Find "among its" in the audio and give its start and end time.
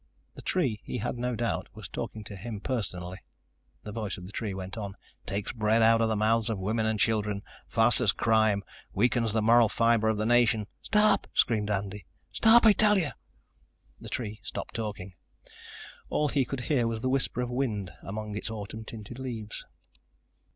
18.01-18.49